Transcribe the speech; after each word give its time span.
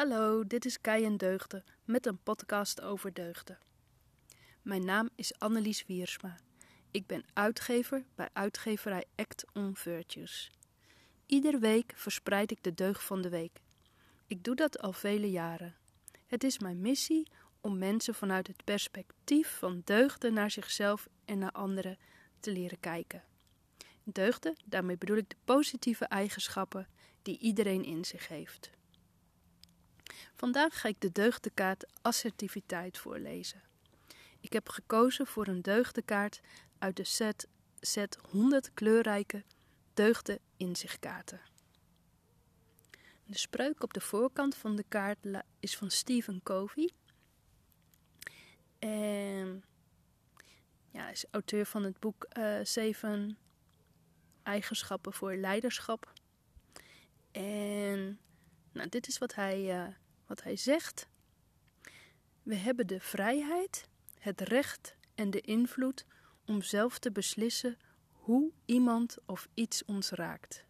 Hallo, 0.00 0.46
dit 0.46 0.64
is 0.64 0.80
Kei 0.80 1.04
en 1.04 1.16
Deugden 1.16 1.64
met 1.84 2.06
een 2.06 2.22
podcast 2.22 2.80
over 2.80 3.12
deugden. 3.12 3.58
Mijn 4.62 4.84
naam 4.84 5.08
is 5.14 5.38
Annelies 5.38 5.86
Wiersma. 5.86 6.36
Ik 6.90 7.06
ben 7.06 7.24
uitgever 7.32 8.04
bij 8.14 8.28
uitgeverij 8.32 9.04
Act 9.16 9.44
on 9.52 9.76
Virtues. 9.76 10.50
Iedere 11.26 11.58
week 11.58 11.92
verspreid 11.94 12.50
ik 12.50 12.62
de 12.62 12.74
deugd 12.74 13.02
van 13.02 13.22
de 13.22 13.28
week. 13.28 13.60
Ik 14.26 14.44
doe 14.44 14.54
dat 14.54 14.78
al 14.78 14.92
vele 14.92 15.30
jaren. 15.30 15.76
Het 16.26 16.44
is 16.44 16.58
mijn 16.58 16.80
missie 16.80 17.30
om 17.60 17.78
mensen 17.78 18.14
vanuit 18.14 18.46
het 18.46 18.64
perspectief 18.64 19.58
van 19.58 19.82
deugden 19.84 20.32
naar 20.32 20.50
zichzelf 20.50 21.08
en 21.24 21.38
naar 21.38 21.52
anderen 21.52 21.98
te 22.38 22.52
leren 22.52 22.80
kijken. 22.80 23.24
Deugden, 24.04 24.56
daarmee 24.64 24.98
bedoel 24.98 25.16
ik 25.16 25.30
de 25.30 25.36
positieve 25.44 26.04
eigenschappen 26.04 26.88
die 27.22 27.38
iedereen 27.38 27.84
in 27.84 28.04
zich 28.04 28.28
heeft. 28.28 28.70
Vandaag 30.40 30.80
ga 30.80 30.88
ik 30.88 31.00
de 31.00 31.12
deugdenkaart 31.12 31.86
assertiviteit 32.02 32.98
voorlezen. 32.98 33.62
Ik 34.40 34.52
heb 34.52 34.68
gekozen 34.68 35.26
voor 35.26 35.46
een 35.46 35.62
deugdenkaart 35.62 36.40
uit 36.78 36.96
de 36.96 37.04
set, 37.04 37.48
set 37.80 38.18
100 38.30 38.74
kleurrijke 38.74 39.44
deugden 39.94 40.38
inzichtkaarten. 40.56 41.40
De 43.24 43.38
spreuk 43.38 43.82
op 43.82 43.92
de 43.94 44.00
voorkant 44.00 44.54
van 44.54 44.76
de 44.76 44.84
kaart 44.88 45.18
is 45.58 45.76
van 45.76 45.90
Stephen 45.90 46.42
Covey. 46.42 46.90
En 48.78 49.64
ja, 50.90 51.08
is 51.08 51.24
auteur 51.30 51.66
van 51.66 51.82
het 51.82 51.98
boek 51.98 52.26
uh, 52.38 53.30
Eigenschappen 54.42 55.12
voor 55.12 55.34
Leiderschap. 55.34 56.12
En 57.30 58.18
nou, 58.72 58.88
dit 58.88 59.08
is 59.08 59.18
wat 59.18 59.34
hij, 59.34 59.86
uh, 59.86 59.94
wat 60.30 60.42
hij 60.42 60.56
zegt. 60.56 61.08
We 62.42 62.54
hebben 62.54 62.86
de 62.86 63.00
vrijheid, 63.00 63.88
het 64.18 64.40
recht 64.40 64.96
en 65.14 65.30
de 65.30 65.40
invloed 65.40 66.06
om 66.44 66.62
zelf 66.62 66.98
te 66.98 67.12
beslissen 67.12 67.78
hoe 68.12 68.52
iemand 68.64 69.16
of 69.26 69.48
iets 69.54 69.84
ons 69.84 70.10
raakt. 70.10 70.64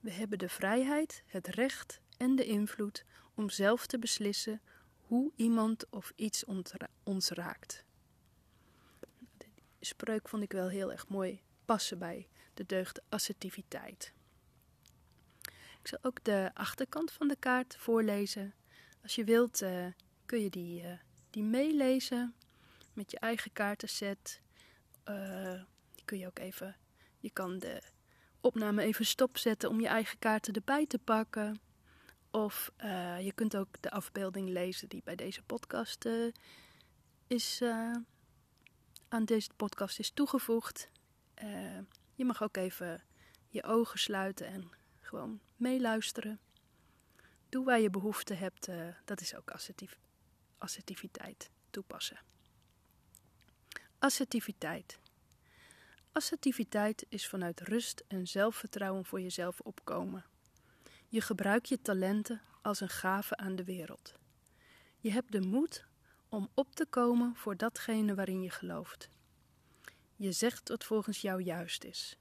We 0.00 0.10
hebben 0.10 0.38
de 0.38 0.48
vrijheid, 0.48 1.22
het 1.26 1.46
recht 1.46 2.00
en 2.16 2.36
de 2.36 2.44
invloed 2.44 3.04
om 3.34 3.50
zelf 3.50 3.86
te 3.86 3.98
beslissen 3.98 4.60
hoe 4.96 5.32
iemand 5.36 5.90
of 5.90 6.12
iets 6.16 6.44
ons 7.04 7.30
raakt. 7.30 7.84
De 9.38 9.46
spreuk 9.80 10.28
vond 10.28 10.42
ik 10.42 10.52
wel 10.52 10.68
heel 10.68 10.92
erg 10.92 11.08
mooi 11.08 11.42
passen 11.64 11.98
bij 11.98 12.28
de 12.54 12.66
deugd 12.66 13.00
assertiviteit. 13.08 14.12
Ik 15.80 15.88
zal 15.88 15.98
ook 16.02 16.24
de 16.24 16.50
achterkant 16.54 17.12
van 17.12 17.28
de 17.28 17.36
kaart 17.36 17.76
voorlezen. 17.78 18.54
Als 19.02 19.14
je 19.14 19.24
wilt 19.24 19.62
uh, 19.62 19.86
kun 20.26 20.40
je 20.40 20.50
die, 20.50 20.82
uh, 20.82 20.92
die 21.30 21.42
meelezen 21.42 22.34
met 22.92 23.10
je 23.10 23.18
eigen 23.18 23.52
kaartenset. 23.52 24.40
Uh, 25.04 25.62
die 25.94 26.04
kun 26.04 26.18
je 26.18 26.26
ook 26.26 26.38
even, 26.38 26.76
je 27.18 27.30
kan 27.30 27.58
de 27.58 27.82
opname 28.40 28.82
even 28.82 29.06
stopzetten 29.06 29.68
om 29.68 29.80
je 29.80 29.86
eigen 29.86 30.18
kaarten 30.18 30.54
erbij 30.54 30.86
te 30.86 30.98
pakken. 30.98 31.60
Of 32.30 32.72
je 33.20 33.32
kunt 33.34 33.56
ook 33.56 33.80
de 33.80 33.90
afbeelding 33.90 34.48
lezen 34.48 34.88
die 34.88 35.02
bij 35.04 35.16
deze 35.16 35.42
podcast 35.42 36.08
is, 37.26 37.62
aan 39.08 39.24
deze 39.24 39.50
podcast 39.56 39.98
is 39.98 40.10
toegevoegd. 40.10 40.90
je 42.14 42.24
mag 42.24 42.42
ook 42.42 42.56
even 42.56 43.02
je 43.48 43.62
ogen 43.62 43.98
sluiten 43.98 44.46
en 44.46 44.70
gewoon 45.08 45.40
meeluisteren. 45.56 46.40
Doe 47.48 47.64
waar 47.64 47.80
je 47.80 47.90
behoefte 47.90 48.34
hebt. 48.34 48.68
Uh, 48.68 48.88
dat 49.04 49.20
is 49.20 49.34
ook 49.34 49.50
assertief, 49.50 49.98
assertiviteit 50.58 51.50
toepassen. 51.70 52.20
Assertiviteit. 53.98 54.98
Assertiviteit 56.12 57.06
is 57.08 57.28
vanuit 57.28 57.60
rust 57.60 58.04
en 58.08 58.26
zelfvertrouwen 58.26 59.04
voor 59.04 59.20
jezelf 59.20 59.60
opkomen. 59.60 60.24
Je 61.08 61.20
gebruikt 61.20 61.68
je 61.68 61.80
talenten 61.80 62.40
als 62.62 62.80
een 62.80 62.88
gave 62.88 63.36
aan 63.36 63.56
de 63.56 63.64
wereld. 63.64 64.14
Je 64.98 65.10
hebt 65.10 65.32
de 65.32 65.40
moed 65.40 65.86
om 66.28 66.48
op 66.54 66.74
te 66.74 66.86
komen 66.86 67.36
voor 67.36 67.56
datgene 67.56 68.14
waarin 68.14 68.42
je 68.42 68.50
gelooft. 68.50 69.08
Je 70.16 70.32
zegt 70.32 70.68
wat 70.68 70.84
volgens 70.84 71.20
jou 71.20 71.42
juist 71.42 71.84
is. 71.84 72.16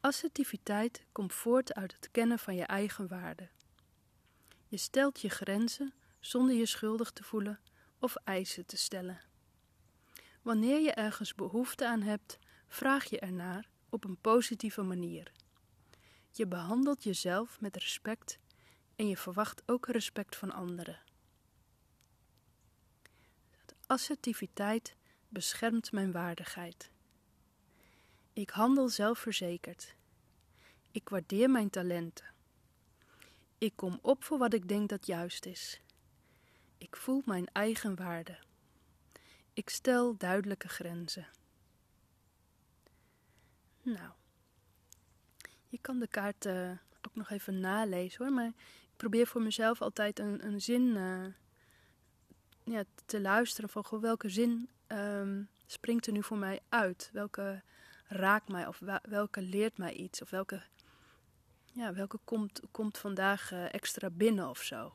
Assertiviteit 0.00 1.04
komt 1.12 1.32
voort 1.32 1.74
uit 1.74 1.92
het 1.92 2.10
kennen 2.10 2.38
van 2.38 2.54
je 2.54 2.64
eigen 2.64 3.08
waarde. 3.08 3.48
Je 4.66 4.76
stelt 4.76 5.20
je 5.20 5.28
grenzen 5.28 5.94
zonder 6.20 6.56
je 6.56 6.66
schuldig 6.66 7.10
te 7.10 7.24
voelen 7.24 7.60
of 7.98 8.16
eisen 8.16 8.66
te 8.66 8.76
stellen. 8.76 9.20
Wanneer 10.42 10.80
je 10.80 10.92
ergens 10.92 11.34
behoefte 11.34 11.86
aan 11.88 12.02
hebt, 12.02 12.38
vraag 12.68 13.04
je 13.04 13.18
ernaar 13.20 13.68
op 13.88 14.04
een 14.04 14.20
positieve 14.20 14.82
manier. 14.82 15.32
Je 16.30 16.46
behandelt 16.46 17.04
jezelf 17.04 17.60
met 17.60 17.76
respect 17.76 18.38
en 18.96 19.08
je 19.08 19.16
verwacht 19.16 19.62
ook 19.66 19.86
respect 19.86 20.36
van 20.36 20.52
anderen. 20.52 21.00
Assertiviteit 23.86 24.96
beschermt 25.28 25.92
mijn 25.92 26.12
waardigheid. 26.12 26.90
Ik 28.38 28.50
handel 28.50 28.88
zelfverzekerd. 28.88 29.94
Ik 30.90 31.08
waardeer 31.08 31.50
mijn 31.50 31.70
talenten. 31.70 32.26
Ik 33.58 33.72
kom 33.76 33.98
op 34.02 34.24
voor 34.24 34.38
wat 34.38 34.52
ik 34.52 34.68
denk 34.68 34.88
dat 34.88 35.06
juist 35.06 35.46
is. 35.46 35.80
Ik 36.76 36.96
voel 36.96 37.22
mijn 37.24 37.46
eigen 37.52 37.96
waarde. 37.96 38.38
Ik 39.52 39.68
stel 39.68 40.16
duidelijke 40.16 40.68
grenzen. 40.68 41.28
Nou, 43.82 44.10
je 45.68 45.78
kan 45.80 45.98
de 45.98 46.08
kaart 46.08 46.46
uh, 46.46 46.70
ook 47.02 47.14
nog 47.14 47.30
even 47.30 47.60
nalezen 47.60 48.24
hoor, 48.24 48.34
maar 48.34 48.48
ik 48.48 48.96
probeer 48.96 49.26
voor 49.26 49.42
mezelf 49.42 49.82
altijd 49.82 50.18
een, 50.18 50.46
een 50.46 50.60
zin 50.60 50.82
uh, 50.82 51.26
ja, 52.64 52.84
te 53.06 53.20
luisteren 53.20 53.70
van 53.70 54.00
welke 54.00 54.28
zin 54.28 54.68
um, 54.88 55.48
springt 55.66 56.06
er 56.06 56.12
nu 56.12 56.22
voor 56.22 56.38
mij 56.38 56.60
uit? 56.68 57.10
Welke 57.12 57.62
raakt 58.08 58.48
mij 58.48 58.66
of 58.66 58.80
welke 59.02 59.42
leert 59.42 59.78
mij 59.78 59.92
iets 59.92 60.22
of 60.22 60.30
welke, 60.30 60.62
ja, 61.72 61.92
welke 61.92 62.18
komt, 62.24 62.60
komt 62.70 62.98
vandaag 62.98 63.52
uh, 63.52 63.74
extra 63.74 64.10
binnen 64.10 64.48
of 64.48 64.62
zo. 64.62 64.92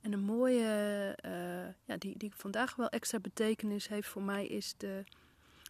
En 0.00 0.12
een 0.12 0.20
mooie, 0.20 1.18
uh, 1.26 1.66
ja, 1.84 1.96
die, 1.98 2.18
die 2.18 2.32
vandaag 2.34 2.76
wel 2.76 2.88
extra 2.88 3.18
betekenis 3.18 3.88
heeft 3.88 4.08
voor 4.08 4.22
mij, 4.22 4.46
is 4.46 4.74
de, 4.76 5.04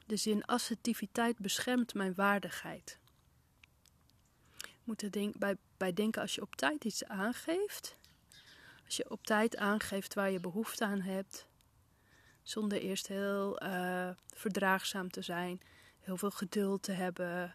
de 0.07 0.17
zin 0.17 0.45
assertiviteit 0.45 1.39
beschermt 1.39 1.95
mijn 1.95 2.15
waardigheid. 2.15 2.99
Moet 4.85 5.03
er 5.03 5.11
denk, 5.11 5.39
bij, 5.39 5.57
bij 5.77 5.93
denken 5.93 6.23
als 6.23 6.35
je 6.35 6.43
op 6.43 6.57
tijd 6.57 6.85
iets 6.85 7.05
aangeeft, 7.05 7.97
als 8.85 8.97
je 8.97 9.11
op 9.11 9.27
tijd 9.27 9.57
aangeeft 9.57 10.15
waar 10.15 10.31
je 10.31 10.41
behoefte 10.41 10.85
aan 10.85 11.01
hebt, 11.01 11.47
zonder 12.43 12.81
eerst 12.81 13.07
heel 13.07 13.62
uh, 13.62 14.11
verdraagzaam 14.35 15.11
te 15.11 15.23
zijn, 15.23 15.61
heel 16.03 16.17
veel 16.17 16.31
geduld 16.31 16.83
te 16.83 16.93
hebben, 16.93 17.55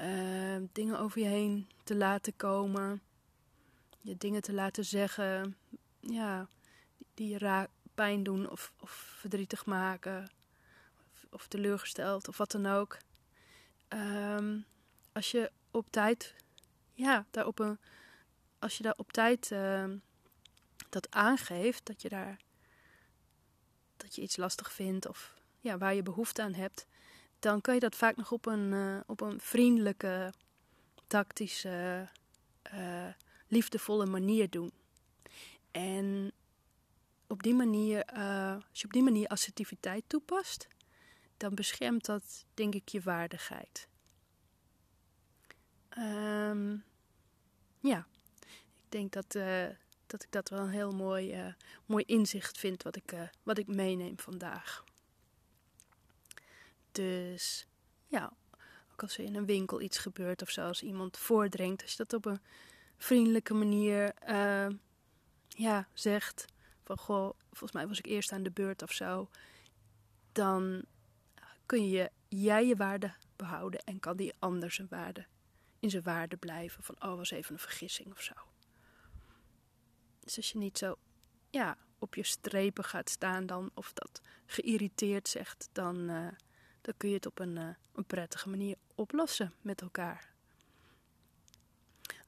uh, 0.00 0.56
dingen 0.72 0.98
over 0.98 1.20
je 1.20 1.26
heen 1.26 1.68
te 1.84 1.96
laten 1.96 2.36
komen, 2.36 3.02
je 4.00 4.16
dingen 4.16 4.42
te 4.42 4.52
laten 4.52 4.84
zeggen, 4.84 5.56
ja, 6.00 6.48
die 7.14 7.28
je 7.28 7.38
raak, 7.38 7.70
pijn 7.94 8.22
doen 8.22 8.50
of, 8.50 8.72
of 8.80 8.90
verdrietig 8.90 9.66
maken, 9.66 10.30
of, 11.30 11.48
teleurgesteld 11.48 12.28
of 12.28 12.36
wat 12.36 12.50
dan 12.50 12.66
ook. 12.66 12.98
Um, 13.88 14.64
als 15.12 15.30
je 15.30 15.52
op 15.70 15.86
tijd, 15.90 16.34
ja, 16.92 17.26
daar 17.30 17.46
op 17.46 17.58
een, 17.58 17.78
als 18.58 18.76
je 18.76 18.82
daar 18.82 18.96
op 18.96 19.12
tijd 19.12 19.50
uh, 19.50 19.90
dat 20.88 21.10
aangeeft, 21.10 21.86
dat 21.86 22.02
je 22.02 22.08
daar, 22.08 22.40
dat 23.96 24.14
je 24.14 24.22
iets 24.22 24.36
lastig 24.36 24.72
vindt 24.72 25.08
of 25.08 25.34
ja, 25.60 25.78
waar 25.78 25.94
je 25.94 26.02
behoefte 26.02 26.42
aan 26.42 26.54
hebt, 26.54 26.86
dan 27.44 27.60
kan 27.60 27.74
je 27.74 27.80
dat 27.80 27.94
vaak 27.94 28.16
nog 28.16 28.32
op 28.32 28.46
een, 28.46 28.72
uh, 28.72 29.00
op 29.06 29.20
een 29.20 29.40
vriendelijke, 29.40 30.32
tactische, 31.06 32.08
uh, 32.74 33.08
liefdevolle 33.48 34.06
manier 34.06 34.50
doen. 34.50 34.72
En 35.70 36.32
op 37.26 37.42
die 37.42 37.54
manier, 37.54 38.04
uh, 38.16 38.54
als 38.70 38.80
je 38.80 38.84
op 38.84 38.92
die 38.92 39.02
manier 39.02 39.28
assertiviteit 39.28 40.04
toepast, 40.06 40.68
dan 41.36 41.54
beschermt 41.54 42.04
dat, 42.04 42.44
denk 42.54 42.74
ik, 42.74 42.88
je 42.88 43.00
waardigheid. 43.00 43.88
Um, 45.98 46.84
ja, 47.80 48.06
ik 48.40 48.88
denk 48.88 49.12
dat, 49.12 49.32
dat 50.06 50.22
ik 50.22 50.30
dat 50.30 50.48
wel 50.48 50.60
een 50.60 50.68
heel 50.68 50.92
mooi, 50.92 51.54
mooi 51.86 52.04
inzicht 52.04 52.58
vind 52.58 52.82
wat 52.82 52.96
ik, 52.96 53.14
wat 53.42 53.58
ik 53.58 53.66
meeneem 53.66 54.18
vandaag. 54.18 54.84
Dus 56.94 57.66
ja, 58.06 58.32
ook 58.92 59.02
als 59.02 59.18
er 59.18 59.24
in 59.24 59.34
een 59.34 59.46
winkel 59.46 59.80
iets 59.80 59.98
gebeurt 59.98 60.42
of 60.42 60.50
zo, 60.50 60.66
als 60.66 60.82
iemand 60.82 61.18
voordringt, 61.18 61.82
als 61.82 61.90
je 61.90 61.96
dat 61.96 62.12
op 62.12 62.24
een 62.24 62.40
vriendelijke 62.96 63.54
manier 63.54 64.14
uh, 64.28 64.66
ja, 65.48 65.88
zegt 65.92 66.44
van 66.84 66.98
goh, 66.98 67.30
volgens 67.46 67.72
mij 67.72 67.86
was 67.86 67.98
ik 67.98 68.06
eerst 68.06 68.32
aan 68.32 68.42
de 68.42 68.50
beurt 68.50 68.82
of 68.82 68.92
zo, 68.92 69.28
dan 70.32 70.84
kun 71.66 71.88
je 71.88 72.10
jij 72.28 72.66
je 72.66 72.76
waarde 72.76 73.14
behouden 73.36 73.80
en 73.80 74.00
kan 74.00 74.16
die 74.16 74.34
ander 74.38 74.70
zijn 74.70 74.88
waarde 74.90 75.26
in 75.78 75.90
zijn 75.90 76.02
waarde 76.02 76.36
blijven 76.36 76.82
van 76.82 76.96
oh 76.98 77.16
was 77.16 77.30
even 77.30 77.52
een 77.52 77.60
vergissing 77.60 78.12
of 78.12 78.22
zo. 78.22 78.32
Dus 80.20 80.36
als 80.36 80.52
je 80.52 80.58
niet 80.58 80.78
zo 80.78 80.96
ja, 81.50 81.78
op 81.98 82.14
je 82.14 82.22
strepen 82.22 82.84
gaat 82.84 83.10
staan 83.10 83.46
dan 83.46 83.70
of 83.74 83.92
dat 83.92 84.20
geïrriteerd 84.46 85.28
zegt, 85.28 85.68
dan, 85.72 86.10
uh, 86.10 86.28
dan 86.84 86.94
kun 86.96 87.08
je 87.08 87.14
het 87.14 87.26
op 87.26 87.38
een, 87.38 87.56
uh, 87.56 87.68
een 87.94 88.04
prettige 88.04 88.48
manier 88.48 88.76
oplossen 88.94 89.52
met 89.60 89.80
elkaar. 89.80 90.32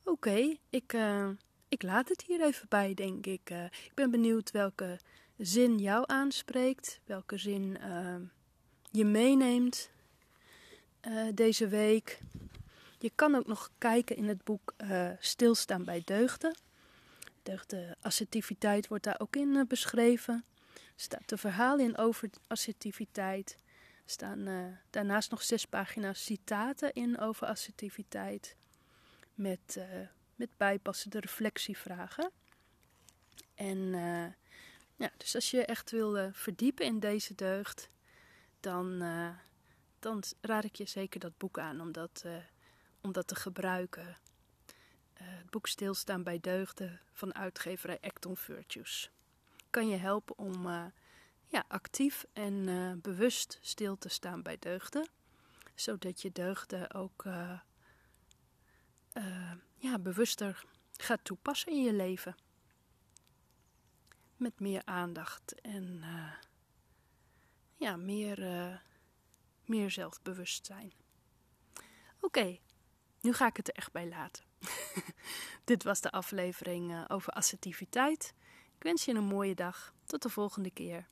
Oké, 0.05 0.57
ik, 0.71 0.93
uh, 0.93 1.29
ik 1.69 1.83
laat 1.83 2.09
het 2.09 2.23
hier 2.23 2.43
even 2.43 2.69
bij, 2.69 2.95
denk 2.95 3.27
ik. 3.27 3.51
ik 3.71 3.93
ben 3.95 4.11
benieuwd 4.11 4.51
welke 4.51 4.99
zin 5.39 5.79
jou 5.79 6.05
aanspreekt, 6.07 7.01
welke 7.05 7.39
zin 7.39 7.79
je 8.91 9.05
meeneemt 9.05 9.91
deze 11.35 11.69
week. 11.69 12.21
Je 12.99 13.13
kan 13.15 13.35
ook 13.35 13.47
nog 13.47 13.71
kijken 13.79 14.17
in 14.17 14.29
het 14.29 14.45
boek 14.45 14.75
Stilstaan 15.19 15.85
bij 15.85 16.03
Deugden. 16.05 16.57
De 17.43 17.97
assertiviteit 18.01 18.89
wordt 18.89 19.05
daar 19.05 19.21
ook 19.21 19.37
in 19.37 19.65
beschreven. 19.69 20.45
Er 20.75 21.03
staat 21.03 21.31
een 21.31 21.39
verhaal 21.39 21.79
in 21.79 21.99
over 21.99 22.31
assertiviteit. 22.47 23.57
Staan 24.09 24.39
uh, 24.39 24.67
daarnaast 24.91 25.31
nog 25.31 25.43
zes 25.43 25.65
pagina's 25.65 26.25
citaten 26.25 26.93
in 26.93 27.19
over 27.19 27.47
assertiviteit. 27.47 28.57
Met, 29.35 29.77
uh, 29.79 29.85
met 30.35 30.49
bijpassende 30.57 31.21
reflectievragen. 31.21 32.31
En 33.55 33.79
uh, 33.79 34.27
ja, 34.97 35.11
dus 35.17 35.35
als 35.35 35.51
je 35.51 35.65
echt 35.65 35.91
wil 35.91 36.33
verdiepen 36.33 36.87
in 36.87 37.01
deze 37.01 37.35
deugd, 37.35 37.91
dan, 38.61 38.99
dan 39.99 40.23
raad 40.41 40.65
ik 40.65 40.75
je 40.75 40.87
zeker 40.87 41.21
dat 41.21 41.39
boek 41.39 41.59
aan 41.59 41.81
om 41.81 41.93
dat, 41.93 42.25
om 43.01 43.13
dat 43.13 43.27
te 43.27 43.35
gebruiken. 43.35 44.17
het 45.13 45.51
boek 45.51 45.67
Stilstaan 45.67 46.23
bij 46.23 46.41
Deugden 46.41 47.01
van 47.13 47.35
uitgeverij 47.35 47.99
Acton 48.01 48.37
Virtues 48.37 49.11
kan 49.71 49.89
je 49.89 49.97
helpen 49.97 50.39
om 50.39 50.67
ja, 51.47 51.65
actief 51.69 52.25
en 52.33 52.69
uh, 52.69 52.93
bewust 52.97 53.59
stil 53.61 53.99
te 53.99 54.09
staan 54.09 54.43
bij 54.43 54.57
deugden. 54.59 55.09
Zodat 55.75 56.23
je 56.23 56.33
deugden 56.33 56.95
ook 56.95 57.25
uh, 57.25 57.61
ja, 59.77 59.99
bewuster 59.99 60.65
gaat 60.93 61.25
toepassen 61.25 61.73
in 61.73 61.83
je 61.83 61.93
leven. 61.93 62.37
Met 64.37 64.61
meer 64.61 64.83
aandacht 64.85 65.61
en 65.61 66.05
ja, 67.77 67.97
meer, 67.97 68.39
meer 69.65 69.91
zelfbewustzijn. 69.91 70.93
Oké, 72.21 72.59
nu 73.21 73.33
ga 73.33 73.47
ik 73.47 73.57
het 73.57 73.69
er 73.69 73.75
echt 73.75 73.93
bij 73.93 74.09
laten. 74.09 74.45
Dit 75.65 75.83
was 75.83 76.01
de 76.01 76.11
aflevering 76.11 77.11
over 77.11 77.33
assertiviteit. 77.33 78.35
Ik 78.77 78.83
wens 78.83 79.05
je 79.05 79.15
een 79.15 79.25
mooie 79.25 79.55
dag. 79.55 79.95
Tot 80.05 80.23
de 80.23 80.29
volgende 80.29 80.71
keer. 80.71 81.09